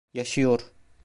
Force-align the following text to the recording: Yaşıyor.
Yaşıyor. 0.13 0.61